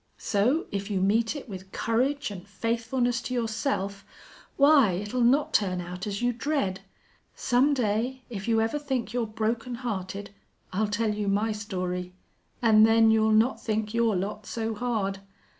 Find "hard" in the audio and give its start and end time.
14.73-15.19